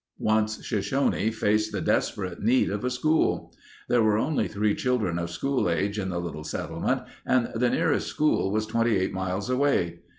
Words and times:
Once 0.17 0.65
Shoshone 0.65 1.29
faced 1.29 1.71
the 1.71 1.79
desperate 1.79 2.41
need 2.41 2.71
of 2.71 2.83
a 2.83 2.89
school. 2.89 3.53
There 3.87 4.01
were 4.01 4.17
only 4.17 4.47
three 4.47 4.73
children 4.73 5.19
of 5.19 5.29
school 5.29 5.69
age 5.69 5.99
in 5.99 6.09
the 6.09 6.19
little 6.19 6.43
settlement 6.43 7.03
and 7.23 7.51
the 7.53 7.69
nearest 7.69 8.07
school 8.07 8.49
was 8.51 8.65
28 8.65 9.13
miles 9.13 9.47
away. 9.47 9.99